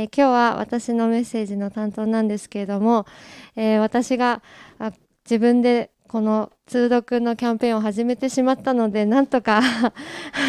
[0.00, 3.04] え今日は私のメッセージの担当なんですけれども、
[3.54, 4.42] え私が
[5.26, 9.92] 自分でこの通読のキャンペーンを始めてしまったのでなんとか あ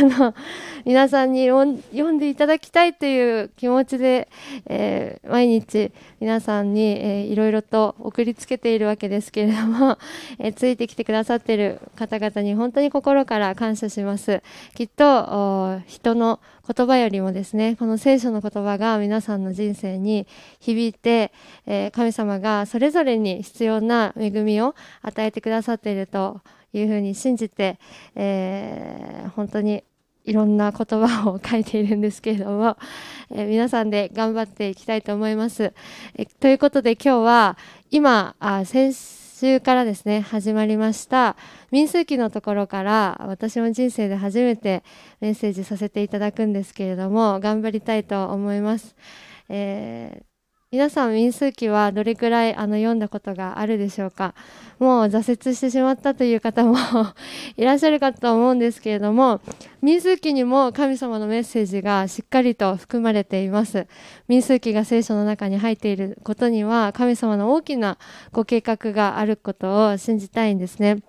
[0.04, 0.36] の
[0.86, 1.66] 皆さんに読
[2.12, 4.28] んでいただきたいという気持ちで、
[4.68, 9.98] えー、毎日皆さんに、えー、いろいろと送りつけているわけですけれども、
[10.38, 14.44] えー、ついてきてくださっている方々に本当に心から感謝します。
[14.76, 16.40] きっと人の
[16.74, 20.28] 言葉よりもですねこの聖書の言葉が皆さんの人生に
[20.60, 21.34] 響いて、
[21.66, 26.42] えー、神様がそれぞれに必要な恵みを与えてくださっていると
[26.74, 27.80] いうふうに信じて、
[28.16, 29.84] えー、本当に
[30.24, 32.78] いろんな言葉を書いているんですけれども、
[33.32, 35.74] えー、皆さんで頑張っていきたいと思います。
[36.16, 37.58] えということで今日は
[37.90, 41.36] 今あ先週からですね始まりました
[41.72, 44.84] 民数記のところから私も人生で初めて
[45.20, 48.96] メッセージさせていただくんですけれども頑張りたいと思います。
[49.50, 50.31] えー
[50.74, 54.34] 皆さん民数記はどれくらいあの読んだことがあるでしょうか？
[54.80, 56.78] もう挫折してしまったという方も
[57.58, 59.42] いらっしゃるかと思うんですけれども
[59.82, 63.86] 民数記にも神様のメッセージがしっかりと含まれています。
[64.30, 67.98] 民数記が聖書の中に入っていることには神様の大きな
[68.32, 71.04] ご計画があることを信じたいんですね。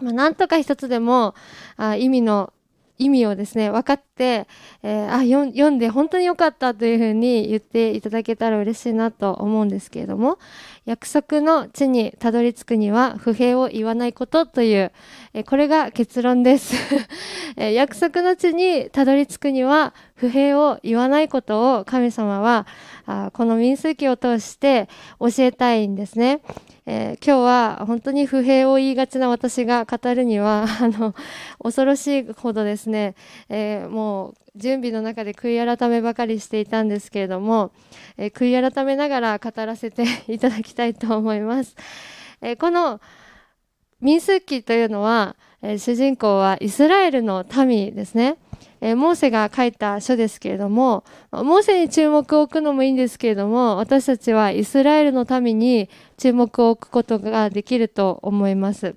[0.00, 1.34] まあ、なんとか一つでも
[1.76, 2.52] あ意味の
[2.98, 4.46] 意味をですね分かって、
[4.82, 10.38] えー、あ読んで本当に良かったというふうに言っていただけたら嬉しいなと思うんですけれども
[10.84, 14.92] 約束の地にたどり着くには不平を言わないことという、
[15.32, 16.74] え、これが結論です、
[17.56, 22.66] え、約束の地にたどり着くには不平を言わないことを神様は
[23.06, 26.40] あこの民数記を通して教えたいんですね。
[26.86, 31.14] えー、今日は本当に不平を言いがちな私が語るにはあの
[31.62, 33.14] 恐ろしいほどですね、
[33.48, 37.72] えー、もう準備の中で悔い改めばかりしていたんですけれども、
[38.16, 41.74] えー、悔い改めながら語らせていただきたいと思います。
[42.40, 43.00] えこの
[44.00, 48.36] 民数記というのは、え主人公はイスラエルの民ですね。
[48.80, 55.88] えモーセが書いた書ですけれどもモーセに注目を置くのもいいんですけれども私たちはイスラエルの民に
[56.18, 58.94] 注目を置くことができると思います。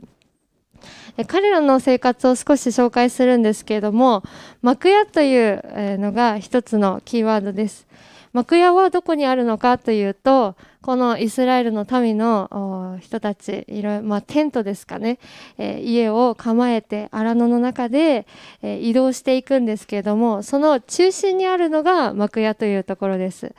[1.25, 4.23] 彼らの生活を少し紹介するんですけれども
[4.61, 7.87] 幕屋というのが一つのキーワードです。
[8.33, 15.17] 幕屋はどこにあるのかというとこのイスラエルの民の人たちいろいろ、まあ、テントですかね、
[15.57, 18.27] えー、家を構えて荒野の中で、
[18.61, 23.55] えー、移動していくんですけれどもその中心にあるのが幕屋というところです。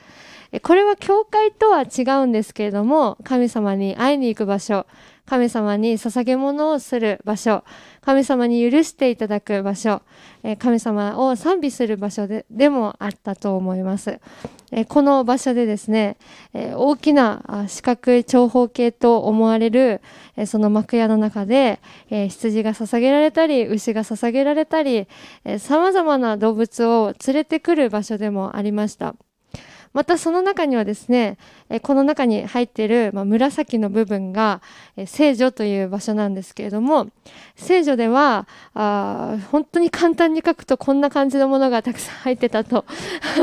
[0.63, 4.87] これは教会とは違うんですけれども神様に会いに行く場所
[5.29, 7.63] 神様に捧げ物をする場所。
[8.01, 10.01] 神様に許していただく場所。
[10.59, 14.21] 神様を賛美する場所ででもあったと思います。
[14.89, 16.17] この場所でですね
[16.55, 20.01] 大きな四角い長方形と思われる
[20.47, 25.09] その幕屋の中で羊が捧げられたり牛が捧げられたり
[25.59, 29.15] さまざまな動物を連れてくる場所でもありました。
[29.93, 31.39] またその中にはですね
[31.83, 34.63] この中に入っている紫の部分が
[35.07, 37.09] 聖女という場所なんですけれども
[37.57, 42.85] 聖女ではあ本当に簡単に書くとこんな感じのものがたくさん入ってたと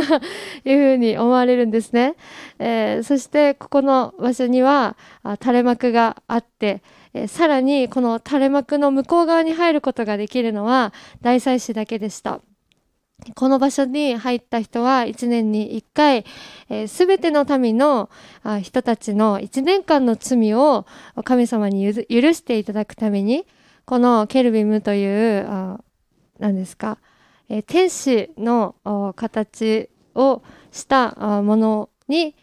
[0.65, 2.15] いうふうに思われるんですね、
[2.59, 4.95] えー、そしてここの場所には
[5.41, 6.81] 垂れ幕があって
[7.13, 12.41] えさらにこの垂れ幕の向こう側に入ることができるのは大祭司だけでした。
[13.35, 18.09] この場所に入った人は1年に1回、す、べ、ての民の
[18.61, 20.85] 人たちの1年間の罪を
[21.23, 22.03] 神様に許
[22.33, 23.45] していただくために、
[23.85, 25.79] このケルビムという、
[26.39, 26.97] 何ですか、
[27.47, 28.75] えー、天使の
[29.15, 32.35] 形をしたものに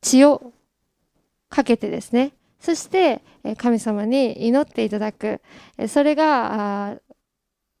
[0.00, 0.52] 血を
[1.48, 3.22] かけてですね、そして
[3.56, 5.40] 神様に祈っていただく。
[5.88, 6.98] それが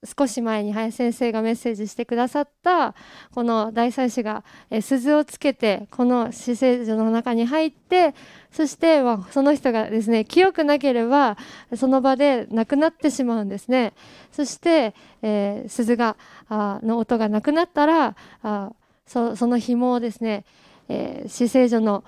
[0.02, 2.94] 少し前に林先生がメッセージしてくださった
[3.34, 4.44] この大祭司が
[4.80, 8.14] 鈴をつけてこの死聖所の中に入って
[8.50, 9.00] そして
[9.30, 11.36] その人がですね清くなければ
[11.76, 13.92] その場で亡くなってしまうんですね。
[14.32, 16.16] そして、えー、鈴が
[16.48, 18.72] あの音がなくなったらあ
[19.06, 20.46] そその紐をですね、
[20.88, 22.04] えー、死聖所の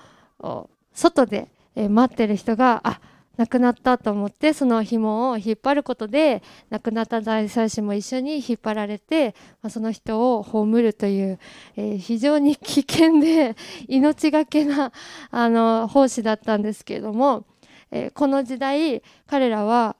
[0.94, 3.00] 外で、えー、待ってる人があ
[3.36, 11.38] 亡くなったと思ってその紐を引っ張ることで亡くなった大祭司も一緒に引っ張られて、まあ、その人を葬るという、
[11.76, 13.56] えー、非常に危険で
[13.88, 14.92] 命がけな
[15.30, 17.44] あの奉仕だったんですけれども、
[17.90, 19.96] えー、この時代彼らは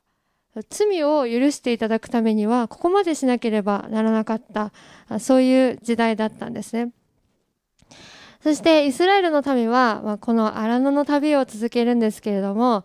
[0.69, 4.73] 罪を許していただくためにはここまでしなければならなかった
[5.19, 6.93] そういう時代だったんですね。
[8.43, 12.85] そしてイスラエルの民は、まあ、この荒野の旅を続けるんですけれども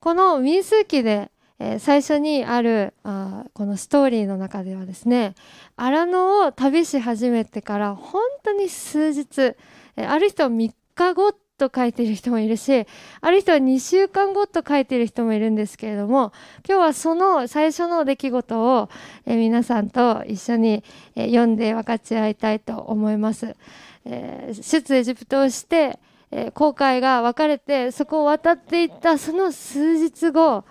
[0.00, 5.34] この民数記で、えー、最初にあるあこのストーリーの中ではですね
[5.76, 12.86] 荒野を旅し始めてから本当に数日、えー、ある人は3日後と書いてる人もいるし
[13.20, 16.32] ある人は2週間後と書いてる人もいるんですけれども
[16.66, 18.88] 今日はその最初の出来事を、
[19.26, 20.84] えー、皆さんと一緒に、
[21.16, 23.56] えー、読んで分かち合いたいと思います。
[24.04, 25.98] えー、出エジプトをして、
[26.30, 30.64] えー、航海が分かれてそこを渡っていったその数日後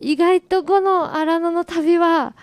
[0.00, 2.34] 意外とこの荒野の旅は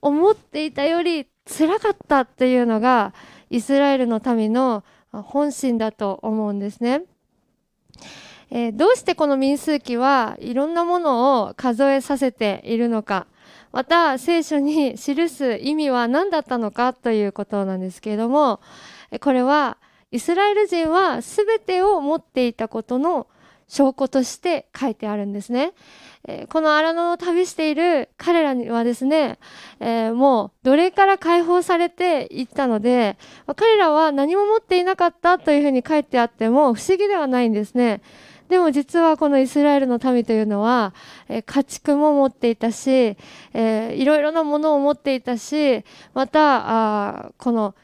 [0.00, 3.12] 思っていたより辛かったっていうのが
[3.50, 7.02] イスラエルの民の本心だと思うんですね。
[8.50, 13.26] えー、どうしてこの民数記はいろんなものを数えさせているのか
[13.72, 18.60] また聖書に記す意味は何だったのかということなんですけれども
[19.20, 19.76] これは
[20.10, 23.26] イスラエル人は全てを持っていたことの
[23.68, 25.72] 証拠として書いてあるんですね。
[26.26, 29.38] えー、この荒野を旅している彼らにはですね、
[29.78, 33.18] えー、もう奴隷から解放されていったので、
[33.56, 38.00] 彼らは何も持っていなかったというふうに書いてあっても不思議ではないんですね。
[38.48, 40.94] でも実はこのイスラエルの民というのは、
[41.28, 45.84] えー、家畜も持っていたし、えー、いろいろなものを持っていたし、
[46.14, 47.74] また、あこの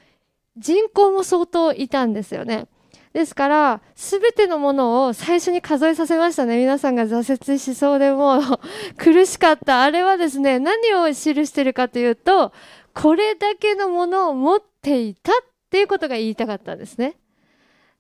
[0.57, 2.67] 人口も相当いたんですよね。
[3.13, 6.59] ですから、すべてのものを最初に数えさせましたね。
[6.59, 8.41] 皆さんが挫折しそうでもう
[8.99, 9.83] 苦しかった。
[9.83, 12.53] あれはですね、何を記してるかというと、
[12.93, 15.35] これだけのものを持っていたっ
[15.71, 17.15] ていうことが言いたかったんですね。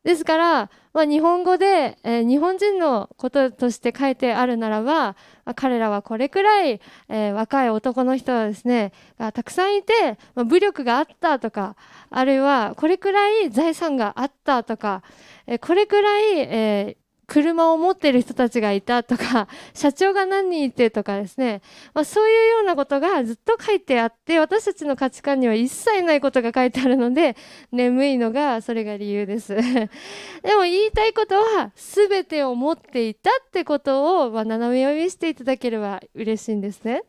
[0.05, 5.17] ですから、まあ、日本語で、えー、日本人のこととして書いてあるならば、ま
[5.47, 11.77] あ、彼らはこれくらい、えー、若い男の人はですねがたくさんいて、まあ、武力があったとか
[12.11, 15.03] あるいはこれくらい財産があったとか、
[15.47, 21.63] えー、これくらい、え車を持ってる人たちがいたとか、 社長が何人いてとかですね、
[21.95, 27.37] まあ、そういうようなことがずっと書いてあって、私たちの価値観には一切ないことが書いてあるので、
[27.73, 29.55] 眠いのがそれが理由です。
[29.57, 37.03] でも言いたいことは、全てを持っていたってことを、まあ、斜め読みしていただければ嬉しいんですね。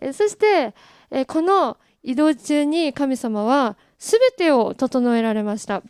[0.00, 0.74] えそして、
[1.10, 5.82] えこの移動中に神様は全てを整えられました。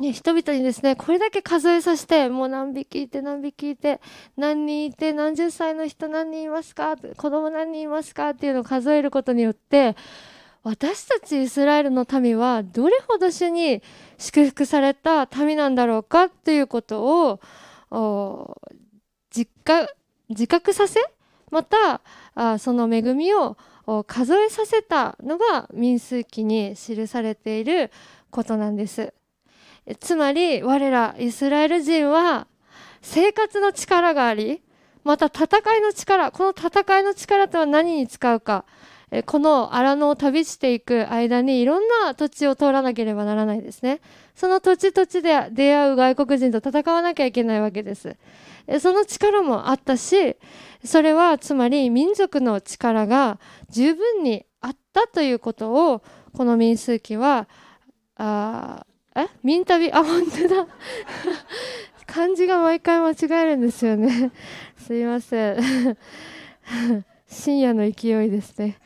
[0.00, 4.00] ね、人々にですね、これだけ数えさせて、もう何匹いて何匹いて、
[4.36, 9.96] 何人いて、何十歳の人何人いますか子供何人いますかっていうのを数えることによって、
[10.62, 13.82] 私たちイスラエルの民はどれほど主に
[14.16, 17.40] 祝福された民なんだろうかっていうこと
[17.90, 18.60] を
[19.30, 19.88] 実感
[20.28, 21.00] 自覚させ
[21.50, 22.00] また
[22.34, 23.56] あその恵みを
[24.06, 27.90] 数えさせたのが民数記に記されている
[28.30, 29.12] ことなんです。
[29.98, 32.46] つまり我らイスラエル人は
[33.00, 34.62] 生活の力があり
[35.04, 35.46] また戦
[35.76, 38.64] いの力この戦いの力とは何に使うか
[39.26, 44.00] この荒野を旅していく間にいろんな土地を通らなければならないですね。
[44.34, 48.16] その土地土地で出会う外国人と戦わなきゃいけないわけです。
[48.80, 50.36] その力もあったし
[50.82, 57.48] それはつまり民族の力が十分にあったということをこの民数記は
[58.16, 59.26] あえ？
[59.42, 59.92] ミンタビ？
[59.92, 60.66] あ本当だ。
[62.06, 64.30] 漢字が毎回間違えるんですよね。
[64.76, 65.56] すいません。
[67.26, 68.76] 深夜の勢いですね。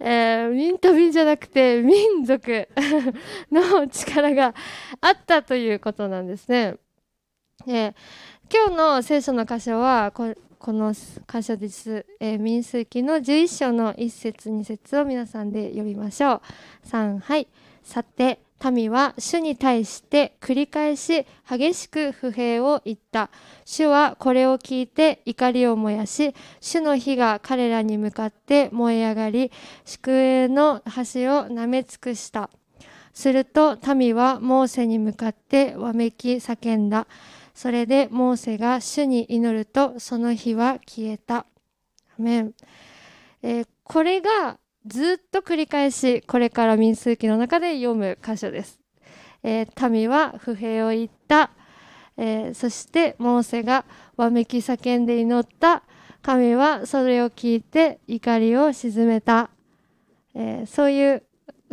[0.00, 2.68] えー、民と民じゃなくて民族
[3.50, 4.54] の力が
[5.00, 6.76] あったということなんですね。
[7.66, 7.94] えー、
[8.52, 16.40] 今日の聖書の箇所はここの箇所です、えー、民数記の11章の1節2節を皆さんで読みましょう。
[16.88, 17.46] 3はい。
[17.86, 23.30] さて民は主に対して繰り返し激しく不平を言った。
[23.64, 29.52] 主はこれを聞いて怒りを燃やし、主の火が彼らに向かって燃え上がり、
[29.84, 32.50] 宿営の橋を舐め尽くした。
[33.14, 37.06] すると民はモーセに向かってわめき叫んだ。
[37.54, 41.46] それでモーセが主に祈るとその火は消えた。
[42.18, 42.52] アメン
[43.42, 48.80] えー、これがずっと繰り返しこれから民数記の中で読む箇所です、
[49.42, 51.50] えー、民は不平を言った、
[52.16, 53.84] えー、そしてモーセが
[54.16, 55.82] わめき叫んで祈った。
[56.26, 59.48] 神はそれを聞いて怒りを鎮めた、
[60.34, 61.22] えー、そういう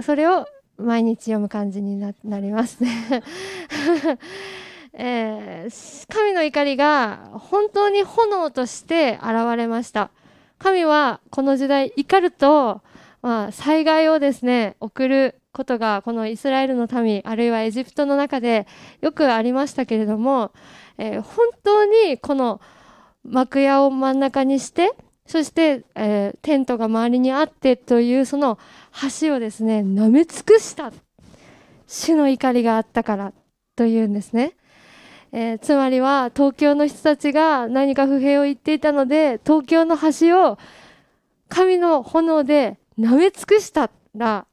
[0.04, 0.46] それを
[0.78, 3.24] 毎日読む感じになりますね。
[4.94, 10.12] えー、神の怒りが本当に炎として現れました。
[10.60, 12.82] 神はこの時代怒ると
[13.24, 18.68] まあ、災害をですね送ることがこのイスラエルの民あるいはエジプトの中で
[19.00, 20.52] よくありましたけれども、
[20.98, 22.60] えー、本当にこの
[23.24, 24.94] 幕屋を真ん中にして
[25.26, 28.60] そして、えー、テントが周りにあってというその
[29.22, 30.92] 橋をですね舐め尽くした
[31.88, 33.34] 主の怒りがあったから
[33.78, 34.58] というんですね。
[35.32, 40.60] えー、つまりは東京の人たちが何か不平を言っていたので東京の橋を
[41.48, 44.46] 神の炎で舐め尽くしたら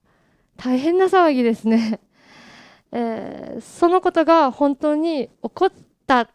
[0.56, 2.00] 大変な騒ぎですね、
[2.92, 5.72] えー、そのことが本当に起こっ
[6.06, 6.28] た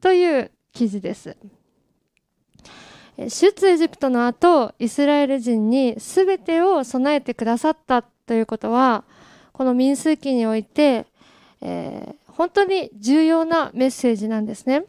[0.00, 1.36] という記事です
[3.28, 9.04] 出エジプトの後イスラエル人に全てを備えてくださったということは
[9.52, 11.06] この民数記において、
[11.60, 14.84] えー、本当に重要なメッセージなんですね。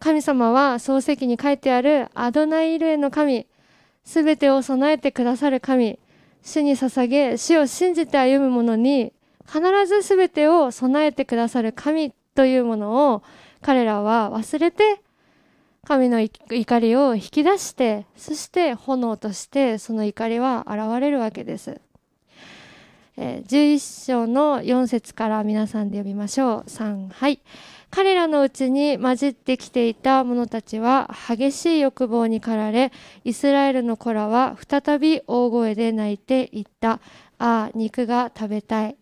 [0.00, 3.46] 神様は漱石に書いてあるアドナイルへの神、
[4.04, 5.98] すべてを備えてくださる神、
[6.42, 9.12] 主に捧げ、主を信じて歩む者に
[9.46, 13.22] 必ずすべてを備えてくださる神というものを
[13.60, 15.00] 彼らは忘れて
[15.84, 21.80] 神の怒りを引き出してそして炎としてその怒りは現れるわけです。
[23.16, 26.64] えー、11章の4節から皆さんで読みましょう。
[26.66, 27.40] 3はい
[27.94, 32.90] 彼らのうちに混じってきていた者たちは激しい欲望に駆られ
[33.22, 36.98] イスラエルの子らは再び大声で泣いていった。
[37.38, 38.96] ああ肉が食べたい。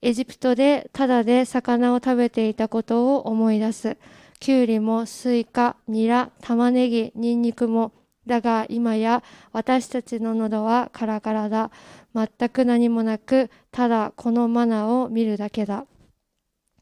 [0.00, 3.98] エジプトでただで魚を食べていたことを思い出す。
[4.40, 7.92] きゅうりもスイカニラ玉ねぎニンニクも
[8.26, 9.22] だが今や
[9.52, 11.70] 私たちの喉はカラカラだ。
[12.14, 15.84] 全く何もなくただこのマナを見るだけだ。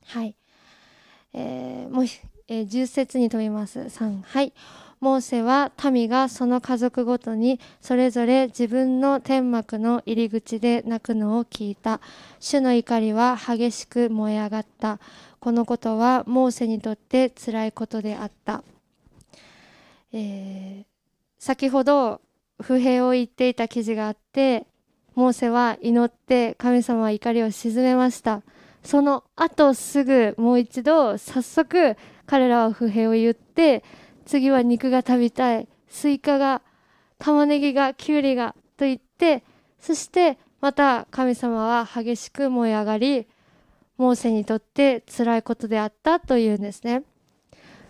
[0.07, 0.37] はい、
[1.33, 2.05] えー、もう、
[2.49, 3.81] えー、10節に飛びます。
[3.81, 4.53] 3はい。
[5.01, 12.01] モーセは民がその家族ごとにそれぞれ自分の天幕の入り口で泣くのを聞いた。
[12.39, 14.99] 主の怒りは激しく燃え上がった。
[15.41, 18.63] このことはモーセにとってつらいことであった、
[20.13, 20.85] えー、
[21.39, 22.21] 先ほど
[22.63, 24.67] 不平を言っていた記事があって
[25.15, 28.43] モーセは祈って神様は怒りを鎮めました。
[28.83, 31.97] その後すぐもう一度早速
[32.27, 33.85] 彼らは不平を言って
[34.25, 35.69] 次は肉が食べたい。
[35.89, 36.63] スイカが
[37.19, 39.43] 玉ねぎがきゅうりがと言って
[39.79, 43.27] そしてまた神様は激しく燃え上がり
[43.97, 47.03] モーセにとって辛いことであったというんですね。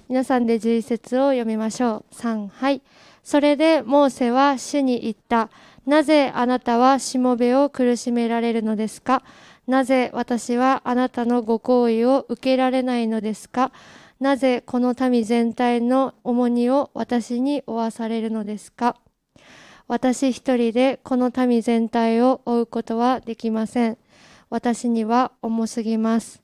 [0.09, 2.15] 皆さんで11節を読みましょう。
[2.15, 2.83] 3はい。
[3.23, 5.51] それでモーセは主に言った。
[5.87, 9.23] なぜあなたはしもべを苦しめられるのですか？
[9.71, 13.71] なぜ私はあなたのご好意を受けられないのですか？
[14.19, 18.97] なぜこの民全体の重荷を私に負わされるのですか？
[19.87, 23.97] 私一人でこの民全体を追うことはできません。
[24.51, 26.43] 私には重すぎます。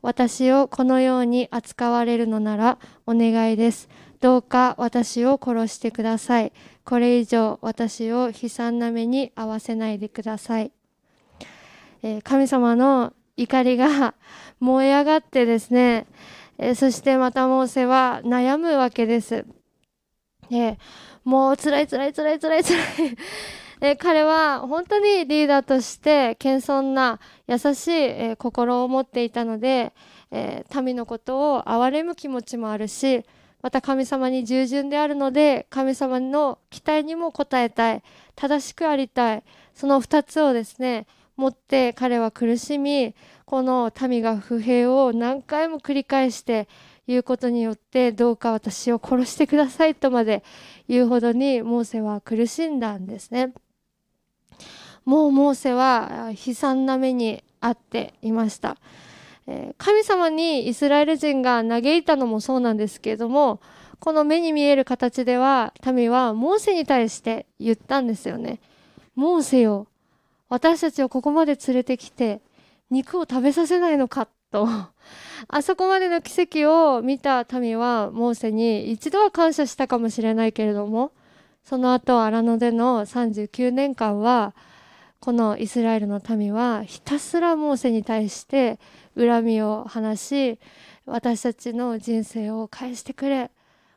[0.00, 3.90] 私をこのように扱われるのならお願いです。
[4.20, 6.52] どうか私を殺してください。
[6.86, 10.72] これ以上私を悲惨な目に遭わせないでください。
[12.02, 14.14] え、神様の怒りが
[14.60, 16.06] 燃え上がってですね、
[16.58, 19.44] え、そしてまたモーセは悩むわけです。
[20.50, 20.76] え、
[21.24, 22.82] もう辛い辛い辛い辛い辛い
[23.80, 27.18] え彼は本当にリーダーとして謙遜な
[27.48, 29.92] 優しい、え心を持っていたので、
[30.30, 33.24] え民のことを憐れむ気持ちもあるし
[33.62, 38.02] また神様に従順であるので神様の期待にも応えたい
[38.34, 39.42] 正しくありたい
[39.74, 41.06] その2つをですね
[41.42, 46.68] 持って彼は苦しみこの民が不平を何回も繰り返して
[47.08, 50.44] 言うことによってどうか私を殺してくださいとまで
[50.88, 53.52] 言うほどにモーセは苦しんだんですね。
[55.04, 58.76] もうモーセは悲惨な目に遭っていました。
[59.76, 63.60] 神様にイスラエル人が嘆いたのもそうなんですけれども
[63.98, 68.60] この目に見える形では民はモーセに対して言ったんですよね。
[69.16, 69.88] モーセよ
[70.52, 72.42] 私たちをここまで連れてきて
[72.90, 74.68] 肉を食べさせないのかと。
[75.48, 81.12] あそこまでの奇跡を見た民はモーセに一度は感謝したかもしれないけれども
[81.64, 84.54] その後荒野での39年間は
[85.20, 88.78] このイスラエルの民はひたすらモーセに対して
[89.16, 90.58] 恨みを話し
[91.06, 93.50] 私たちの人生を返してくれ。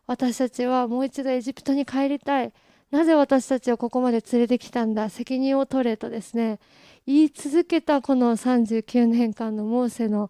[0.07, 2.53] 私たちはもう一度エジプトに帰りたい。
[2.91, 5.09] なぜ私たちをここまで連れてきたんだ？
[5.09, 6.59] 責任を取れとですね
[7.05, 10.29] 言い続けたこの39年間のモーセの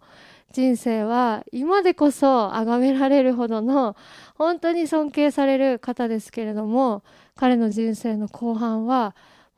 [0.52, 3.94] 人生は今でこそ崇められるほどの
[4.36, 7.02] 本当に尊敬される方ですけれども
[7.34, 9.14] 彼の人生の後半は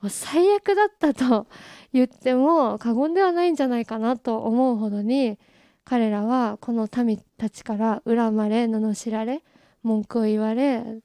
[0.09, 1.47] 最悪だったと
[1.93, 5.39] 言っても過言ではないんじゃないかなと思うほどに
[5.85, 9.43] 彼らはこの民たちから恨まれ罵られ
[9.83, 11.01] 文句を言われ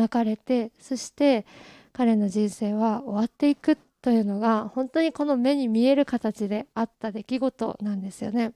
[0.00, 1.44] 泣かれてそして
[1.92, 8.52] 彼の人生は終わっていくというのが本当にこの目に見える形であった出来事なんですよね。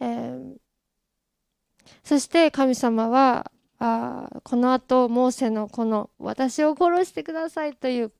[0.00, 0.56] えー、
[2.04, 8.12] そして神様はあこのあとモーセのこの「私を殺してください」という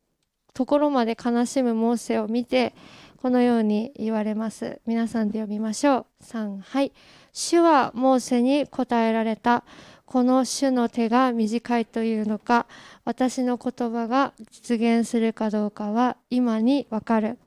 [0.54, 2.74] ところまで悲しむモーセを見て
[3.20, 4.80] このように言われます。
[4.86, 6.24] 皆さんで読みましょう。
[6.24, 6.92] 3はい。
[7.32, 9.64] 主はモーセに答えられた。
[10.08, 12.64] この主の手が短いというのか
[13.04, 17.38] 私の言葉が実現するかどうかは今にわかる。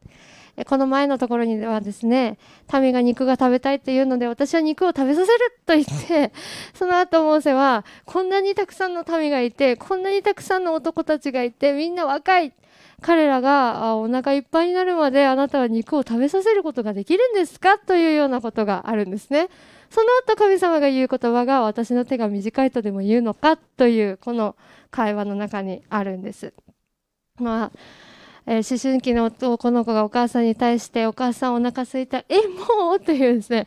[0.68, 2.38] この前のところにはですね
[2.72, 6.34] 民が肉が食べたいというので私は肉を食べさせると言って
[6.76, 12.54] その後モーセはこんなにたくさんの民がいてこんなにたくさんの男たちがいてみんな若い。
[13.02, 17.80] 彼らがお腹いっぱいになるまであなたは肉を食べさせることができるんですか？
[17.80, 19.50] というようなことがあるんですね。
[19.92, 24.56] その後神様が言う言葉が私の手が短いとでも言うのかというこの
[24.90, 26.54] 会話の中にあるんです。
[27.36, 27.72] まあ
[28.48, 33.00] えー、思春期の男の子がお母さんに対してお母さんお腹すいたえもう？
[33.00, 33.66] というですね。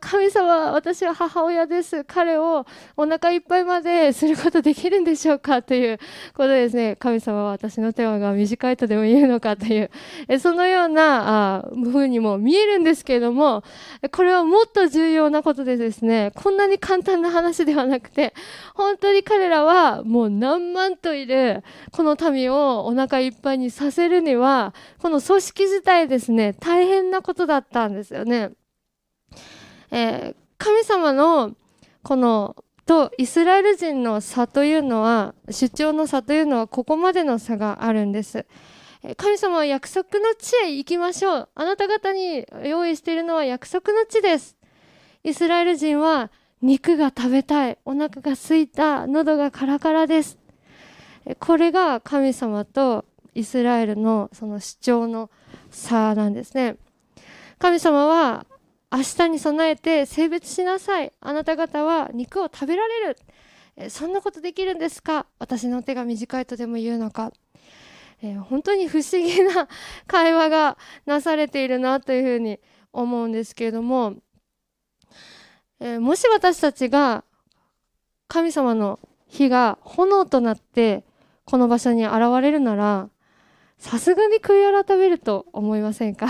[0.00, 2.04] 神様私は母親です。
[2.04, 5.62] 彼をお腹いっぱいまですることできるんでしょうか？
[5.62, 5.98] という
[6.34, 6.96] ことですね。
[6.96, 9.56] 神様は私の手話が短いとでも言うのか？
[9.56, 9.90] という。
[10.28, 13.64] えそのようなあ風にも見えるんですけれども
[14.12, 18.34] これはもっと重要なことでですねこんなに簡単な話ではなくて
[18.74, 28.50] 本当に彼らはもう何万といるこの民をお腹いっぱいにさせるるにはこの組織自体ですね大変なことだったんですよね。
[29.90, 31.54] えー、神様の
[32.02, 38.46] このとイスラエル人の差というのは主張の差というのはここまでの差があるんです。
[39.16, 41.48] 神様は約束の地へ行きましょう。
[41.54, 44.56] あなた方に用意しているのは約束の地です。
[45.24, 50.38] イスラエル人は肉が食べたい、お腹が空いた、喉がカラカラです。
[51.38, 55.30] これが神様とイスラエルのその主張の
[55.70, 56.76] 差なんですね。
[57.58, 58.46] 神様は
[58.90, 61.12] 明日に備えて性別しなさい。
[61.20, 63.90] あなた方は肉を食べられる。
[63.90, 65.26] そんなことできるんですか？
[65.38, 67.32] 私の手が短いとでも言うのか、
[68.20, 69.68] え、本当に不思議な
[70.06, 72.58] 会話がなされているなというふうに
[72.92, 74.16] 思うんですけれども、
[75.78, 77.24] え、もし私たちが
[78.28, 81.04] 神様の火が炎となって
[81.44, 83.08] この場所に現れるなら
[83.80, 86.28] さすがに悔い改めると思いませんか、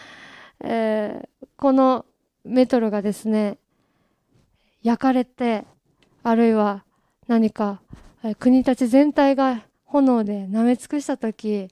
[0.64, 2.06] えー、この
[2.42, 3.58] メトロがですね
[4.82, 5.66] 焼かれて
[6.22, 6.84] あるいは
[7.28, 7.82] 何か
[8.38, 11.68] 国たち全体が炎で舐め尽くした時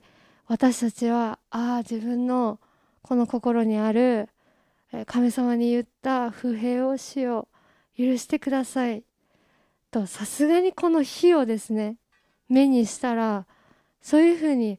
[0.46, 2.60] 私たちはああ自分の
[3.00, 4.28] この心にある
[5.06, 7.48] 神様に言った不平を死を
[7.96, 9.04] 許してください。
[9.90, 11.96] とさすがにこの火をですね
[12.48, 13.46] 目にしたら
[14.02, 14.78] そういうふうに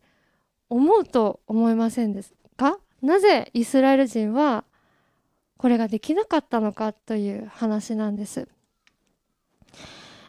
[0.75, 2.77] 思うと思いませんですか？
[3.01, 4.63] なぜイスラエル人は
[5.57, 8.47] これができなかったのかという話なんです、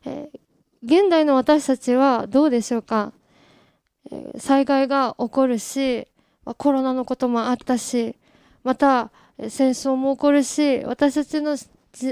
[0.04, 0.38] えー、
[0.82, 3.12] 現代の私たちはどうでしょうか、
[4.10, 6.06] えー、災害が起こるし
[6.58, 8.14] コロナのこともあったし
[8.62, 9.10] また
[9.48, 11.56] 戦争も起こるし私たちの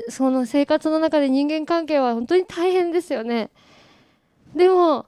[0.09, 3.51] その生活の中で人間関係は本当に大変ですよね。
[4.57, 5.07] でも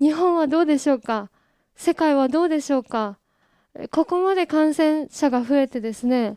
[0.00, 1.30] 日本はどうでしょうか？
[1.80, 3.16] 世界はどうでしょうか？
[3.90, 6.36] ここまで感染者が増えてですね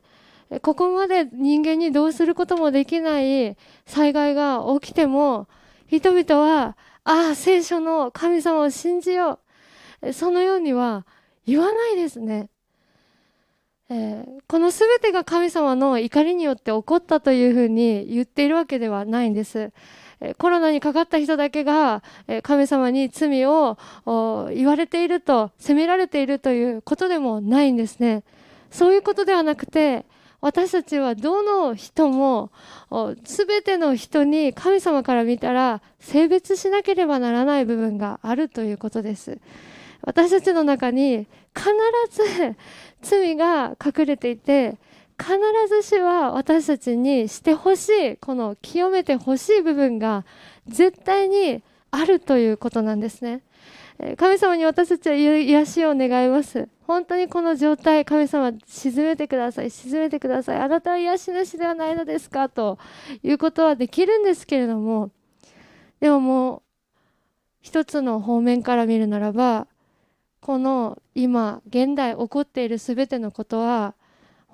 [0.61, 5.49] ここまで人間にどうすることもできない災害が起きても
[5.87, 9.41] 人々はああ聖書の神様を信じよ
[10.01, 10.13] う。
[10.13, 11.05] そのようには
[11.45, 12.47] 言わないですね、
[13.89, 19.73] えー、この全てが神様の怒りによって起こったというふうに言っているわけではないんです。
[20.37, 22.03] コロナにかかった人だけが
[22.43, 23.77] 神様に罪を
[24.53, 28.23] 言われていると責められているということでもないんですね。
[28.71, 30.05] そういうことではなくて
[30.41, 32.51] 私たちはどの人も
[33.23, 39.39] 全ての人に神様から見たら性別しなければならない部分があるということです。
[40.01, 41.69] 私たちの中に必
[42.11, 42.55] ず
[43.01, 44.77] 罪が隠れていて
[45.19, 45.37] 必
[45.69, 50.25] ずしは私たちにしてほしいこの清めてほしい部分が
[50.67, 53.41] 絶対にあるということなんですね。
[54.17, 56.67] 神様に私たちは癒しを願います。
[56.87, 60.57] 本当にこの状態神様沈めてください沈めてください。
[60.57, 62.79] あなたは癒し主ではないのですかと
[63.21, 65.11] いうことはできるんですけれども
[65.99, 66.61] でももう
[67.61, 69.67] 一つの方面から見るならば
[70.41, 73.95] この今現代起こっている全てのことは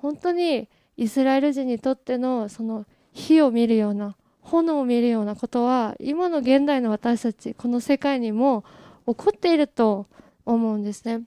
[0.00, 8.64] 本当にイスラエル人にとってのその火を見るような炎を見るようなことは今の現代の私たちこの世界にも
[9.06, 10.06] 起こっていると
[10.46, 11.22] 思うんですね。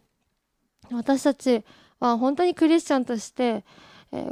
[0.92, 1.64] 私たち
[2.00, 3.64] は本当にクリスチャンとして、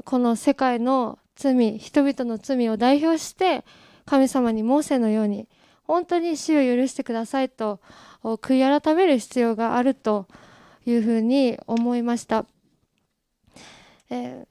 [0.05, 3.63] この世界の罪人々の罪を代表して
[4.05, 5.47] 神様にモーセのように
[5.83, 7.79] 本当に死を許してくださいと
[8.23, 10.27] 悔い改める必要があると
[10.85, 12.45] いうふうに思いました。
[14.11, 14.45] え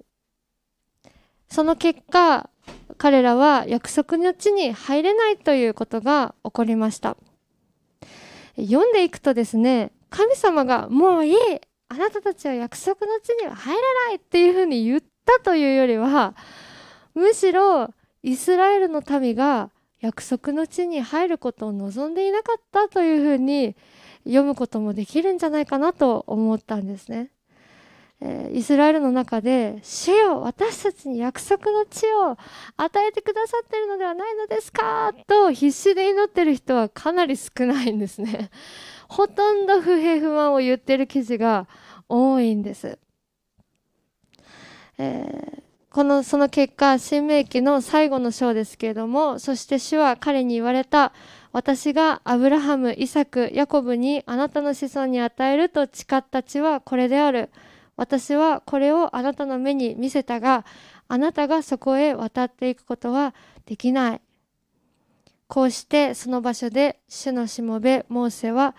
[1.04, 1.10] ー、
[1.48, 2.50] その結果
[2.96, 7.16] 彼らは約束の地に入れないということが起こりました
[8.56, 11.36] 読んでいくとですね神様がもういい
[11.88, 16.34] あなたたちは約束の地には入れないっていうふうに言ったというよりは
[17.14, 17.90] むしろ
[18.22, 19.70] イスラエルの民が
[20.00, 23.76] 約束の地に入ることを望んでいなかったというふうに
[24.24, 27.30] 読むこともできるんじゃないかなと思ったんですね。
[28.22, 32.36] えー、イスラエルの中で「主よ私たちに約束の地を
[32.76, 38.50] 与えてくださってるのではないのですか?」と必死で祈ってる人はかなり少ないんですね。
[39.08, 41.66] ほとんど不平不満を言ってる記事が
[42.08, 42.98] 多いんです。
[44.98, 51.12] えーこのその結果新明記の最後の章ですけれどもそして主は彼に言われた
[51.52, 57.50] 私がアブラハムイサクヤコブにあなたの子孫に与えると誓った地はこれである
[58.00, 60.64] 私はこれをあなたの目に見せたが
[61.06, 63.34] あなたがそこへ渡っていくことは
[63.66, 64.20] できない。
[65.46, 68.74] こうしてその場所で主のしもべモーセは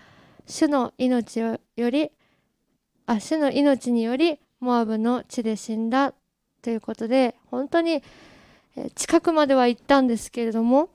[0.48, 2.10] 主の命より
[3.06, 6.16] あ主の命によりモアブの地で死んだ
[6.64, 8.02] ということで本当に
[8.96, 10.90] 近くまでは行ったんですけれども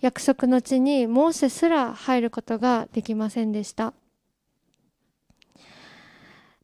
[0.00, 3.94] 約束の地にモーセすら入ることができませんでした、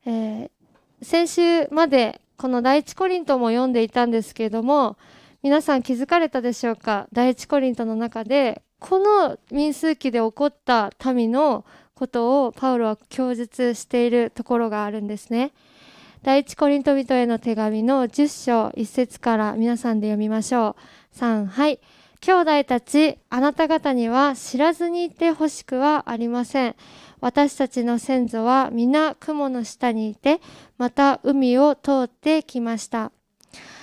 [0.07, 0.51] えー、
[1.03, 4.97] 先週までこの第一コリントも読んでいたんですけれども
[5.43, 7.07] 皆さん気づかれたでしょうか？
[7.13, 15.53] 第一コリントの中でこの民数記で起こった民のことをパウロは供述しているところがあるんですね。
[16.23, 20.77] 第一コリント人への手紙の10章1節から皆さんで読みましょ
[21.15, 21.19] う。
[21.19, 21.81] 3、はい。
[22.21, 26.77] 兄弟たち、あなた方には知らずにいてほしくはありません。
[27.21, 30.41] 私たちの先祖は皆雲の下にいて、
[30.79, 33.13] また海を通ってきました。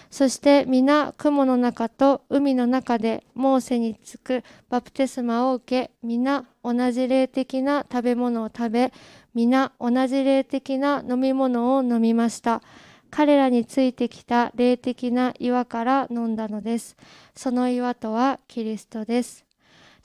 [0.10, 8.94] そして皆雲の中と海の中でモーセにつくバプテスマを受け皆同じ霊的な食べ物を食べ
[9.34, 12.62] 皆同じ霊的な飲み物を飲みました。
[13.10, 16.98] 彼らについてきた霊的な岩から飲んだのです。
[17.36, 19.47] その岩とはキリストです。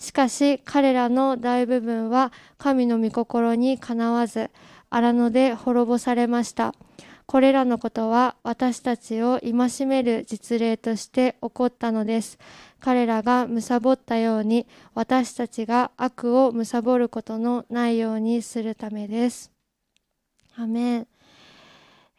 [0.03, 4.51] しかし彼らの大部分は神の御心にかなわず
[4.91, 6.75] 荒野で滅ぼされました。
[7.27, 12.37] これらのことは私たちを戒める実例として起こったのです。
[12.81, 19.53] 彼らが貪ったように私たちが悪を貪ることのないようにするためです。
[20.57, 21.07] アメン、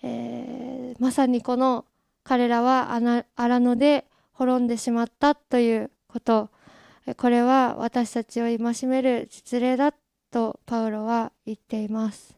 [0.03, 1.83] えー、まさにこの
[2.23, 6.49] 彼らは荒野で滅んでしまったということ。
[7.17, 9.93] これは私たちを戒める実例だ
[10.31, 12.37] とパウロは言っています。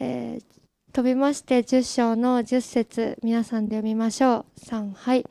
[0.00, 0.44] えー、
[0.92, 4.60] 飛びまして10章の10節皆さんで読みましょう。
[4.60, 5.24] 3はい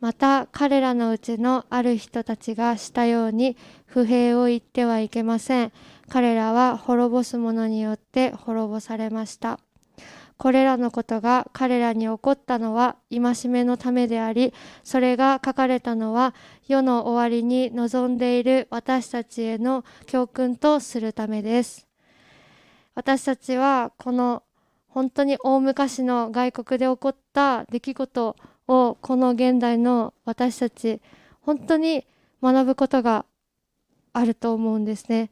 [0.00, 3.56] また彼らのうちのある人たちがしたように
[3.86, 5.72] 不平を言ってはいけません。
[6.08, 9.58] 彼らは滅ぼす者によって滅ぼされました。
[10.38, 14.52] これらのことが彼らに起こったのは戒めのためであり、
[14.84, 16.34] それが書かれたのは
[16.66, 21.86] 世の終わりに望んでいる私たちへの教訓とするためです。
[22.94, 24.42] 私たちはこの
[24.88, 28.36] 本当に大昔の外国で起こった出来事
[28.68, 31.00] をこの現代の私たち
[31.42, 32.06] 本当に
[32.42, 33.24] 学ぶことが
[34.12, 35.30] あると思うんですね。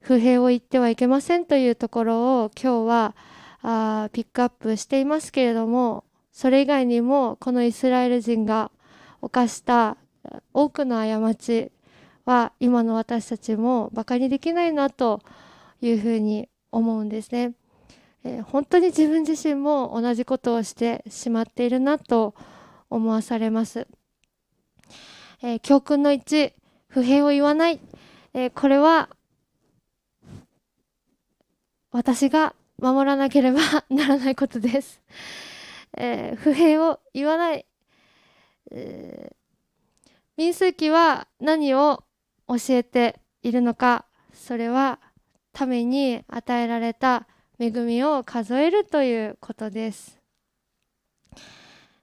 [0.00, 3.14] 不平を言ってはいけませんというところを今日は
[3.62, 8.70] あピックアップしていますけれどもそれ以外にもこのイスラエル人が
[9.20, 9.96] 犯した
[10.52, 11.72] 多くの過ち
[12.24, 15.22] は今の私たちもバカにできないなと
[15.80, 17.54] いうふうに思うんですね。
[18.24, 22.34] えー、本当に自分自身も同じことをしてしまっているなと
[22.90, 23.86] 思わされます。
[25.42, 26.52] えー、教訓の1、
[26.88, 27.80] 不平を言わない。
[28.34, 29.08] えー、これは
[31.90, 33.60] 私が守らなければ
[33.90, 35.02] ならないことです。
[35.96, 37.66] えー、不平を言わない。
[38.70, 42.04] えー、民数記は何を
[42.46, 45.00] 教えているのか、それは
[45.52, 47.26] ために与えられた
[47.58, 50.20] 恵みを数えるということです。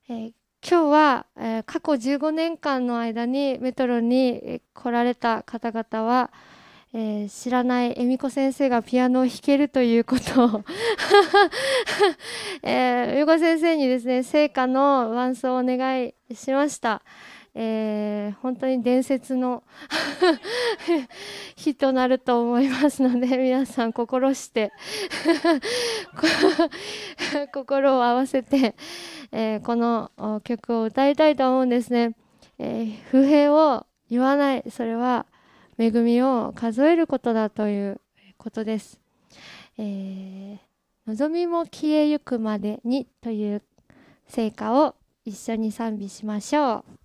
[0.09, 6.33] えー、今日は、えー、過去15年間の間にメトロに来られた方々は、
[6.97, 10.63] えー、知らない恵美子先生がピアノを弾けるということを
[12.63, 17.01] えー、恵美子先生にですね聖歌の伴奏をお願いしました。
[17.53, 19.63] えー、本当に伝説の
[21.57, 24.71] 日となると思いますので皆さん心して
[27.53, 28.75] 心を合わせて、
[29.33, 30.11] え、この
[30.45, 32.15] 曲を歌いたいと思うんですね。
[32.57, 35.25] え、不平を言わないそれは
[35.77, 38.01] 恵みを数えることだという
[38.37, 38.99] ことです。
[39.77, 40.57] えー、
[41.07, 43.61] 望みも消えゆくまでにという
[44.27, 47.04] 成果を一緒に賛美しましょう。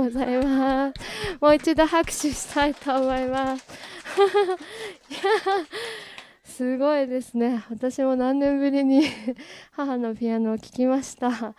[0.00, 0.94] ございます。
[1.40, 3.66] もう一度拍手したいと思います。
[5.10, 5.20] いや
[6.44, 7.64] すごいですね。
[7.70, 9.04] 私も何年ぶりに
[9.72, 11.54] 母のピアノを聴きました。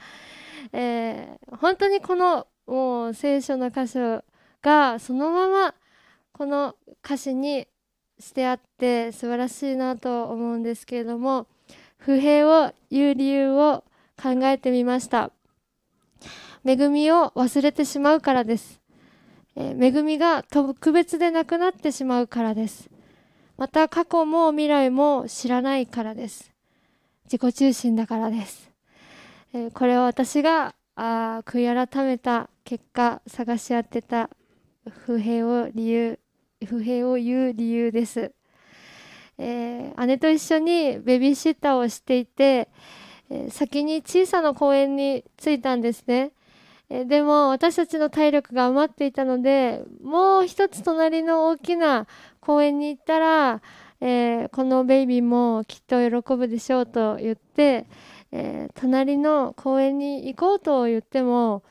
[0.71, 4.23] えー、本当にこのもう聖書の箇所
[4.61, 5.75] がそのまま
[6.31, 7.67] この歌詞に
[8.19, 11.47] してあって素晴らしいなと思うんですけれども
[11.97, 13.83] 不平を言う理由を
[14.21, 15.31] 考えてみました。
[16.65, 18.81] 恵みを忘れてしまうからです。
[19.55, 22.89] え恵みが特別でなくなってしまうからです。
[23.57, 26.51] また過去も未来も知らないからです。
[27.25, 28.71] 自己中心だからです。
[29.53, 34.29] えこれは私があ悔い改めた結果探し当てた
[34.89, 36.19] 不平を理由
[36.65, 38.31] 不平を言う理由です、
[39.37, 42.69] えー、姉と一緒にベビーシッターをしていて、
[43.29, 46.31] えー、先に小さな公園に着いたんですね
[46.89, 52.07] えでも私たちの体力が余っていたのでもう一つ隣の大きな
[52.39, 53.61] 公園に行ったら、
[54.01, 57.87] えー、このベイビーもきっと喜ぶでしょうと言って、
[58.31, 61.63] えー、隣の公園に行こうと言っても、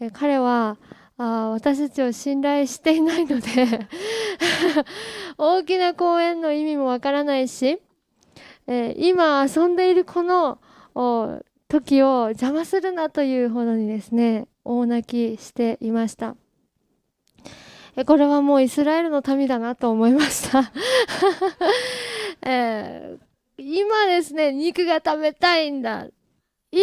[0.00, 0.78] えー、彼は
[1.18, 3.48] あ私たちを信頼していないので
[5.38, 7.80] 大きな公園の意味もわからないし、
[8.66, 10.58] え今遊んでいるこの
[11.68, 16.36] 時を邪魔するなというほどにですね大泣きしていました、
[18.04, 20.70] これはもうイスラエルの民だなと思いました。
[22.44, 26.06] えー、今ですね肉が食べたいんだ。
[26.70, 26.82] 今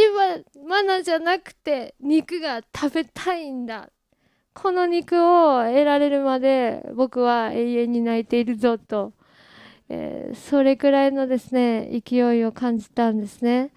[0.68, 3.90] マナじゃなくて肉が食べたいんだ。
[4.56, 9.14] この肉を得られるまで僕は永遠に泣いているぞと、
[9.90, 13.72] えー、それくらいのですね勢いを感じたんですね。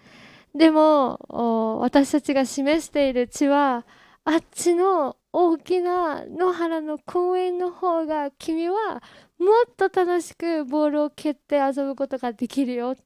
[0.57, 3.85] でも私たちが示している血は
[4.25, 9.03] あっちの大きな野原の公園の方が君は
[9.39, 12.97] もっと楽しくボールを蹴って遊ぶことができるよ。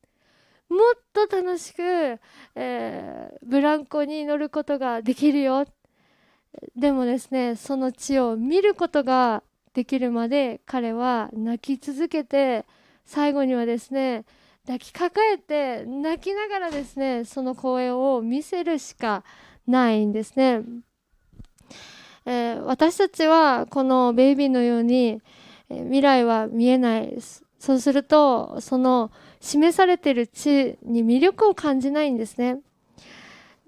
[0.69, 2.21] もっと楽しく、
[2.55, 5.67] えー、ブランコに乗ることができるよ。
[6.77, 9.43] でもですねその地を見ることが
[9.75, 12.65] できるまで彼は泣き続けて
[13.05, 14.25] 最後にはですね
[14.67, 19.25] 抱きかかえて泣きながらですねその公演を見せるしか
[19.67, 20.63] ないんですね、
[22.27, 25.21] えー、私たちはこのベイビーのように、
[25.71, 27.19] えー、未来は見えない。
[27.59, 32.61] そうするとその示されてる地に魅力を感じないんですね。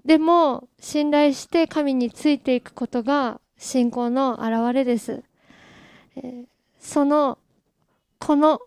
[0.05, 5.23] でも信頼して神についていくことが信仰の表れです、
[6.17, 6.45] えー、
[6.81, 7.39] その
[8.19, 8.61] この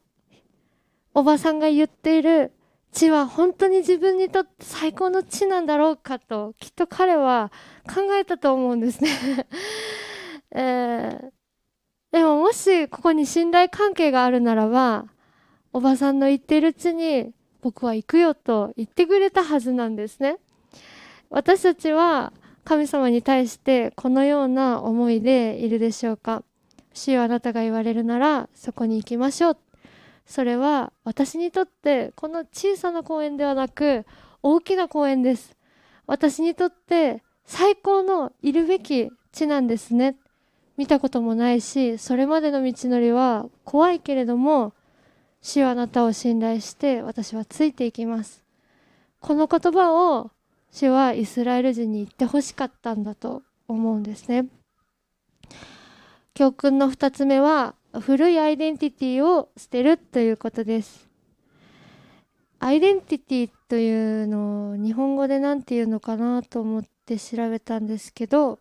[1.15, 2.51] おばさんが言っている
[2.91, 7.53] 地は本当に自分にとって最高の地なんだろうかときっと彼は
[7.87, 9.47] 考えたと思うんですね。
[10.51, 11.31] えー、
[12.11, 15.05] でももしここに信頼関係があるならば
[15.71, 20.37] おばさんの言っているうちに僕は行くよと言ってくれたはずなんですね。
[21.29, 22.33] 私たちは
[22.65, 26.43] 神様に対してこのような思いでいるでしょうか。
[26.93, 29.57] 主よあなたが言われるならそこに行きましょう
[30.25, 34.05] それは私にとってこの小さな公園ではなく
[34.41, 35.55] 大きな公園です。
[36.07, 40.17] 私にとって最高のいるべき地なんですね。
[40.77, 44.73] 見たこともないしそれまでの道のりは怖いけれども
[45.41, 48.43] 主はあなたを信頼して私はついていきます。
[49.19, 50.31] この言葉を
[50.71, 54.47] 主はイスラエル人に言ってほしかったんだと思うんですね。
[56.33, 61.07] 教訓の2つ目は古いアイデンティティを捨てるということです。
[62.59, 68.59] アイデンティティというのを日本語で何て言うのかなと思って調べたんですけど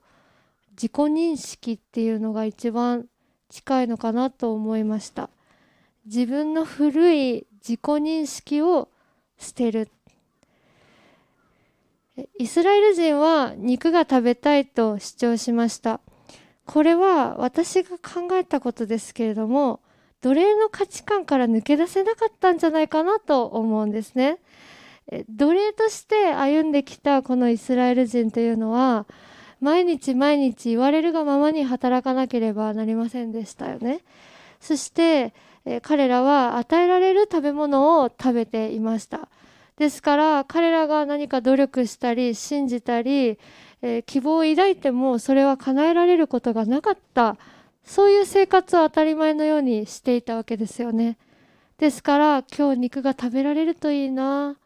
[0.72, 3.06] 自己認識っていうのが一番
[3.48, 5.30] 近いのかなと思いました。
[6.06, 8.88] 自分の古い自己認識を
[9.38, 9.88] 捨てる。
[12.38, 16.00] イスラエル人は肉が食べたいと主張しました。
[16.66, 19.81] これは私が考えたことですけれども
[20.22, 24.38] 奴隷の価値観から抜け出せなかったんじゃないかなと思うんですね。
[25.29, 29.07] 奴隷として歩んできたこのイスラエル人というのは
[29.61, 34.00] 毎日毎日言われるがままに働かなければなりませんでしたよね。
[34.61, 35.35] そして
[35.83, 39.29] 彼らは与えられる食べ物を食べていました。
[39.77, 43.38] ですから彼らが何か努力したり信じたり
[43.86, 47.36] えー、希望を抱いてもそれは叶えられることがなかった。
[47.84, 51.18] そういう生活を当たり前のようにしていたわけですよね。
[51.76, 54.56] ですから今日肉が食べられるといいな。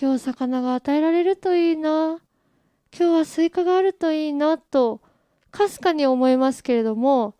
[0.00, 2.18] 今日魚が与えられるといいな。
[2.92, 4.58] 今日はスイカがあるといいな。
[4.58, 5.00] と
[5.52, 7.34] かすかに思いますけれども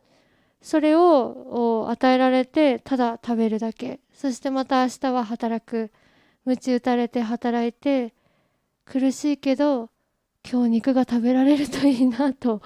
[0.63, 3.99] それを与えられてただ食べるだけ。
[4.15, 5.91] そしてまた明日は働く。
[6.45, 8.15] 鞭打たれて働いて
[8.85, 9.91] 苦しいけど
[10.49, 12.61] 今日肉が食べられるといいなと。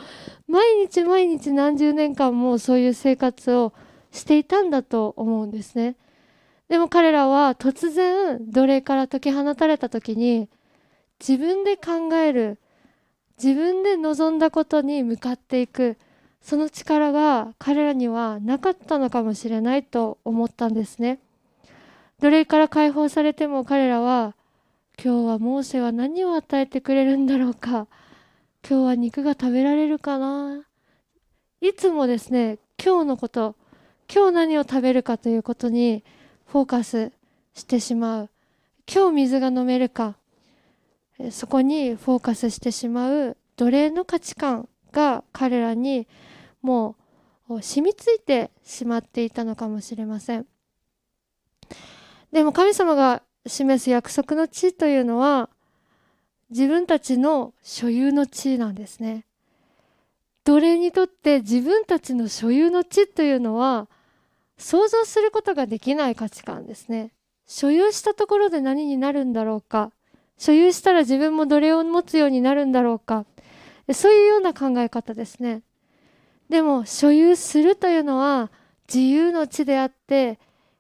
[0.47, 3.73] 毎日毎日何十年間もそういう生活を
[4.11, 5.97] していたんだと思うんですね。
[6.69, 10.49] でも彼らは突然奴隷から解き放たれた時に
[11.21, 12.59] 自分で考える
[13.43, 15.99] 自分で望んだことに向かっていく
[16.41, 21.19] その力が彼らにはなかったのかもしれないと思ったんですね。
[22.21, 24.35] 奴隷から解放されても彼らは
[25.03, 27.89] 今日はモーセは何を与えてくれるんだろうか。
[28.67, 30.65] 今日は肉が食べられるかな。
[31.61, 33.57] いつもですね今日のこと
[34.13, 36.05] 今日何を食べるかということに
[36.47, 37.13] フォーカス
[37.55, 38.31] してしまう。
[38.93, 40.17] 今日水が飲めるか
[41.31, 43.37] そこにフォーカスしてしまう。
[43.57, 46.07] 奴隷の価値観が彼らに
[46.63, 46.97] も
[47.49, 50.47] う染みついてしまっていたのかもしれません。
[52.33, 55.51] でも神様が示す約束の地というのは
[56.51, 59.25] 自分たちの所有の地なんですね。
[60.45, 63.89] 奴隷にとって自分たちの所有の地というのは
[64.59, 67.13] 想像することができない価値観ですね。
[67.47, 69.91] 所有したところで何になるんだろうか。
[70.39, 73.25] 所有したら自分も奴隷を持つようになるんだろうか。
[73.93, 75.63] そういうような考え方ですね。
[76.49, 78.51] でも所有するというのは
[78.89, 80.39] 自由の地であって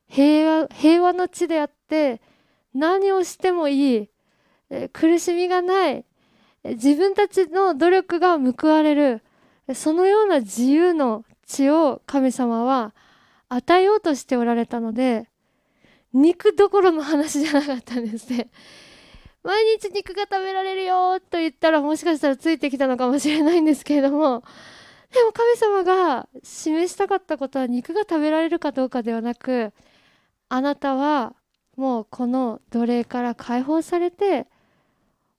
[0.09, 2.21] 平和平和の地であって
[2.75, 4.11] 何をしてもいい
[4.93, 6.05] 苦しみがない
[6.65, 9.23] 自分たちの努力が報われる
[9.75, 12.95] そのような自由の地を神様は
[13.49, 15.29] 与えようとしておられたので
[16.13, 18.49] 肉どころの話じゃなかったんですね。
[19.43, 24.43] 毎日肉が食べられるよと言ったらもしかしたらついてきたのかもしれないんですけれども
[25.13, 29.75] でも神様が示したかったことは肉が食べられるかどうかではなく
[30.49, 31.35] あなたは
[31.77, 34.47] もうこの奴隷から解放されて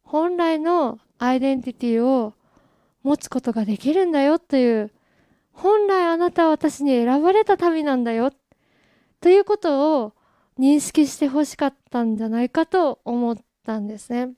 [0.04, 2.34] 本来のアイデンティティを
[3.04, 4.92] 持つことができるんだよという
[5.54, 8.32] 本来あなたは私に選ばれた民なんだよ
[9.22, 10.14] ということを
[10.60, 14.34] 認識してほしかったんじゃないかと思ったんですね。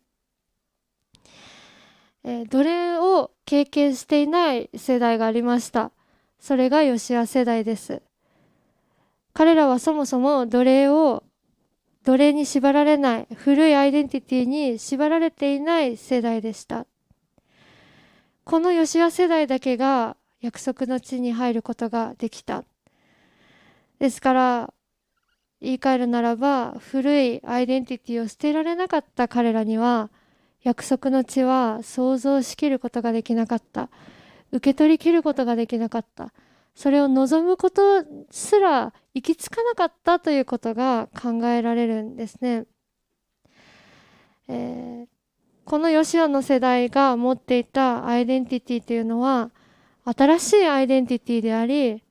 [2.24, 5.92] えー、奴隷を経験していない世代がありました。
[6.40, 8.02] それがヨシア世代です。
[9.34, 11.24] 彼らはそもそも奴隷を
[12.08, 16.86] 奴隷に縛られない古いアイデンティティに縛られていない世代でした。
[18.46, 22.64] このヨシア世代だけが約束の地に入ることができた。
[24.00, 24.74] ですから
[25.60, 30.10] 言い換えるならば古いアイデンティティを捨てられなかった彼らには
[30.64, 33.90] 約束の地は想像しきることができなかった
[34.54, 36.32] 受け取りきることができなかった
[36.74, 37.82] それを望むこと
[38.32, 42.66] すら行き着かなかったということが考えられるんですね。
[44.48, 45.08] えー、
[45.66, 49.50] このヨシアの世代が持っていたアイデンティティというのは
[50.06, 52.04] 新しいアイデンティティであり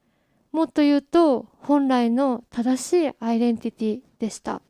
[0.52, 4.60] もっと言うと本来の正しいアイデンティティでした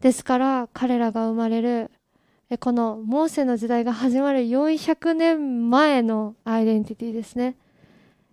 [0.00, 1.90] ですから彼らが生まれる
[2.60, 7.56] このモーセの時代が始まる400年前のアイデンティティですね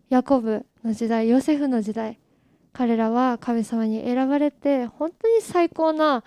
[0.10, 2.20] ヤコブの時代ヨセフの時代
[2.76, 6.26] 彼らは神様に選ばれて本当に最高な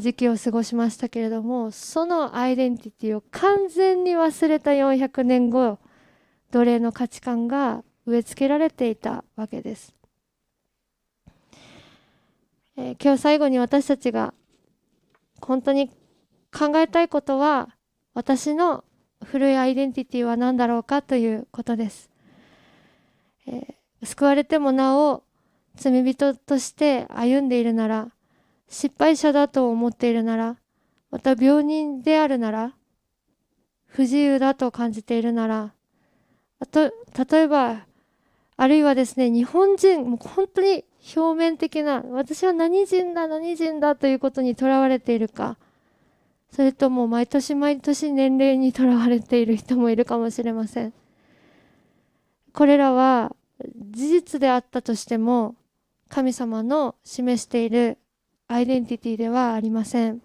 [0.00, 5.78] 時期を過ごしましたけれどもそのアイデンティティを完全に忘れた400年後
[6.50, 9.94] 奴隷の価値観が植え付けられていたわけです、
[12.76, 14.34] えー、今日最後に私たちが
[15.40, 15.88] 本当に
[16.52, 17.68] 考えたいことは
[18.12, 18.82] 私の
[19.24, 22.10] 古いアイデンティティは何だろうかということです、
[23.46, 25.22] えー、救われてもなお
[25.80, 28.08] 罪人として歩んでいるなら
[28.68, 30.56] 失敗者だと思っているなら
[31.10, 32.74] また病人であるなら
[33.86, 35.72] 不自由だと感じているなら
[36.60, 36.92] あと
[37.30, 37.86] 例えば
[38.62, 40.84] あるいはですね、日本人、もう本当に
[41.16, 45.56] 表面的な、私は何人だ、何人だということにとらわれているか、
[46.52, 50.92] それとも毎年毎年年齢にとらわれている人もいるかもしれません。
[52.52, 53.34] これらは
[53.92, 55.54] 事実であったとしても、
[56.10, 57.96] 神様の示している
[58.48, 60.20] アイデンティティではありません。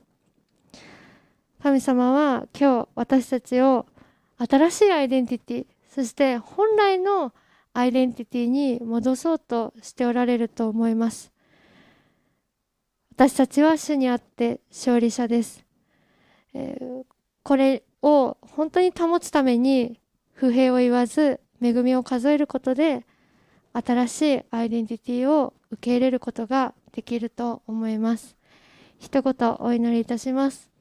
[1.64, 3.86] 神様は今日私たちを
[4.38, 7.34] 新しいアイデンティティ、そして本来の
[7.78, 11.32] アイデンティティに戻そうとしておられると思います
[13.16, 15.66] 私たちは主にあって勝利者です、
[16.54, 17.04] えー、
[17.44, 20.00] これを本当に保つために
[20.34, 23.06] 不平を言わず恵みを数えることで
[23.78, 28.38] 新しいアイデンティティを受け入れることができると思います。
[29.00, 30.75] 一言お祈りいたします。